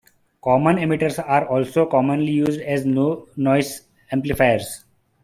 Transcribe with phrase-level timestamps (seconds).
[0.43, 3.81] Common emitters are also commonly used as low-noise
[4.11, 4.83] amplifiers.